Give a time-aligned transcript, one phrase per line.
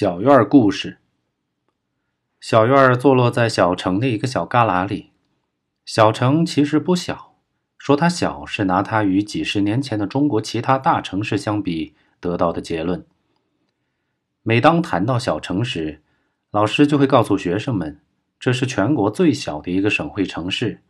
[0.00, 0.96] 小院故事。
[2.40, 5.10] 小院坐落在小城的一个小旮旯里。
[5.84, 7.34] 小城其实不小，
[7.76, 13.04] 说它小是拿它与几十年前的中国其他大城市相比得到的结论。
[14.42, 16.00] 每当谈到小城时，
[16.50, 18.00] 老师就会告诉学生们，
[18.38, 20.80] 这是全国最小的一个省会城市。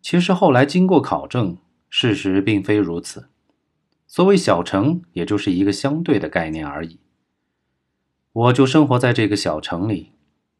[0.00, 3.28] 其实后来经过考证，事实并非如此。
[4.08, 6.98] 所谓小城，也就是一个相对的概念而已。
[8.32, 10.12] 我就生活在这个小城里。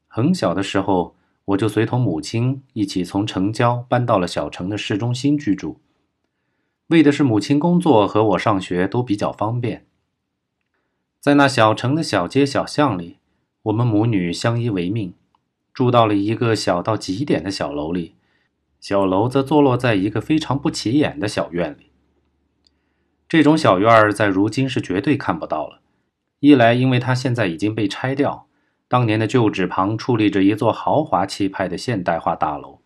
[0.06, 5.80] 很小的时候，我就随同母亲一起从城郊搬到了小城的市中心居住，
[6.88, 9.86] 为的是母亲工作和我上学都比较方便。
[11.18, 13.16] 在那小城的小街小巷里，
[13.62, 15.14] 我们母女相依为命，
[15.72, 18.16] 住到了一个小到极点的小楼里。
[18.80, 21.92] 小楼则坐落在一个非常不起眼的小院里。
[23.28, 25.81] 这种小院儿在如今是绝对看不到了。
[26.42, 28.48] 一来，因为它现在已经被拆掉，
[28.88, 32.80] 当年的旧址旁矗立着一座豪华气派的现代化大楼，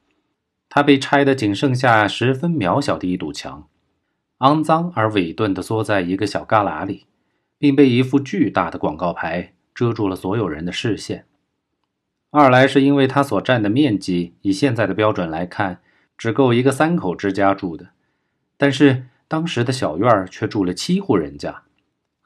[0.69, 3.67] 它被拆的仅剩下十分渺小的一堵墙，
[4.41, 7.07] 肮脏而萎顿地缩在一个小旮旯里，
[7.57, 11.25] 并被一副巨大的广告牌遮住了所有人的视线。
[12.31, 15.81] 二来是因为它所占的面积，以现在的标准来看，
[16.19, 17.89] 只够一个三口之家住的，
[18.59, 21.62] 但是当时的小院儿却住了七户人家。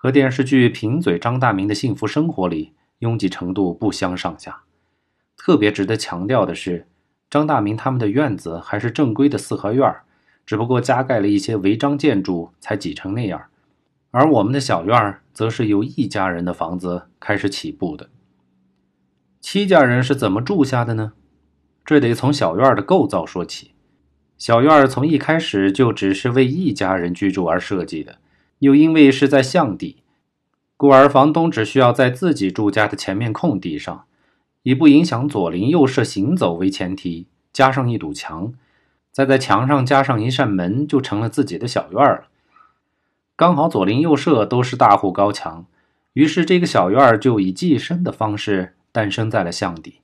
[0.03, 4.63] 和电视剧贫嘴张大民的幸福生活里拥挤程度不相上下。
[5.37, 6.87] 特别值得强调的是，
[7.29, 9.95] 张大民他们的院子还是正规的四合院
[10.47, 13.43] 只不过加盖了一些违章建筑才挤成那样。
[14.11, 18.09] 而我们的小院儿则是由一家人的房子开始起步的。
[19.43, 21.13] 七家人是怎么住下的呢？
[21.85, 23.73] 这得从小院的构造说起。
[24.39, 28.17] 小院从一开始就只是为一家人居住而设计的。
[28.61, 30.03] 又因为是在巷底，
[30.77, 34.05] 故而房东只需要在自己住家的前面空地上，
[34.63, 38.53] 以不影响左邻右舍行走为前提，加上一堵墙，
[39.11, 42.29] 再在墙上加上一扇门，就成了自己的小院了。
[43.35, 45.65] 刚好左邻右舍都是大户高墙，
[46.13, 50.01] 于是这个小院就以寄生的方式诞生在了巷底。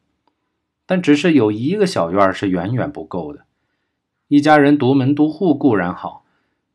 [0.87, 3.45] 但只是有一个小院是远远不够的，
[4.29, 6.25] 一家人独门独户固然好。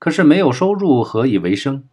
[0.02, 1.84] 可是没有收入，何以为生？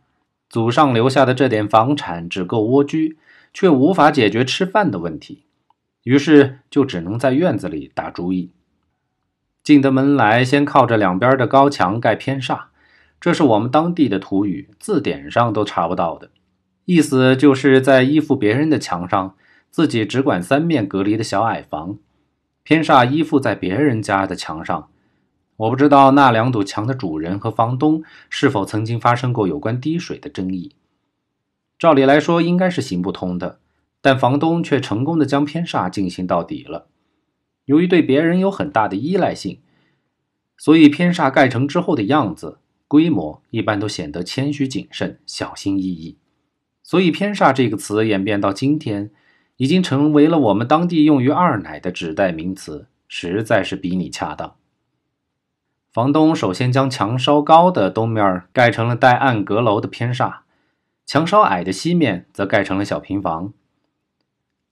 [0.48, 3.19] 祖上留下的这点房产只够蜗居，
[3.52, 5.44] 却无法解决吃饭的问题。
[6.04, 8.50] 于是就只能在院子里打主意。
[9.62, 12.69] 进得门来，先靠着两边的高墙盖偏煞，
[13.20, 16.30] 这是我们当地的土语，字典上都查不到的。
[16.86, 19.34] 意思就是在依附别人的墙上，
[19.69, 21.98] 自己只管三面隔离的小矮房，
[22.62, 24.88] 偏煞依附在别人家的墙上。
[25.58, 30.76] 我不知道那两堵墙的主人和房东是否曾经发生过有关滴水的争议。
[31.76, 33.58] 照理来说应该是行不通的，
[34.00, 36.86] 但房东却成功的将偏煞进行到底了。
[37.64, 39.58] 由于对别人有很大的依赖性，
[40.56, 46.19] 所以偏煞盖成之后的样子、规模一般都显得谦虚谨慎、小心翼翼。
[46.84, 49.10] 所以偏煞这个词演变到今天，
[49.56, 54.54] 已经成为了我们当地用于二奶的指代名词，实在是比拟恰当。
[55.98, 60.42] 房东首先将墙稍高的东面盖成了带暗阁楼的偏煞，
[61.04, 63.53] 墙稍矮的西面则盖成了小平房。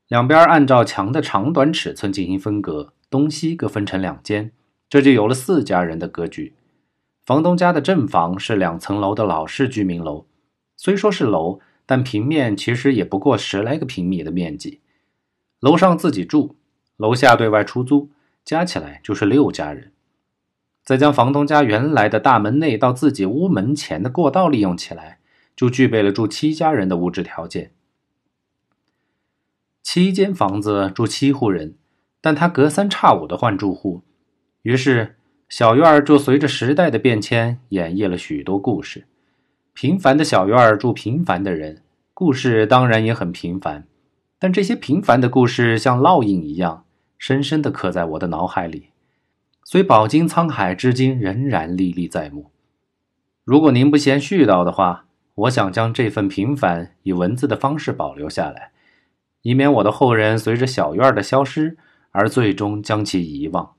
[0.07, 4.53] 两边按照墙的长短尺寸进行分隔，东西各分成两间，
[4.89, 6.55] 这就有了四家人的格局。
[7.25, 10.27] 房东家的正房是两层楼的老式居民楼，
[10.77, 14.81] 虽说是楼，但平面其实也不过十来个平米的面积。
[15.59, 16.55] 楼上自己住，
[16.97, 18.11] 楼下对外出租，
[18.45, 19.91] 加起来就是六家人。
[20.87, 25.19] 再将房东家原来的大门内到自己屋门前的过道利用起来，
[25.57, 27.73] 就具备了住七家人的物质条件。
[29.83, 31.75] 七间房子住七户人，
[32.21, 34.05] 但他隔三差五的换住户，
[34.63, 35.17] 于是
[35.49, 39.09] 小院儿就随着时代的变迁演绎了许多故事。
[39.73, 41.83] 平凡的小院儿住平凡的人，
[42.15, 43.89] 故事当然也很平凡，
[44.39, 46.85] 但这些平凡的故事像烙印一样，
[47.19, 48.91] 深深地刻在我的脑海里。
[49.69, 52.53] 虽饱经沧海，至今仍然历历在目。
[53.43, 58.71] 如果您不嫌絮叨的话，我想将这份平凡以文字的方式保留下来，
[59.43, 61.77] 以免我的后人随着小院的消失
[62.13, 63.75] 而最终将其遗忘。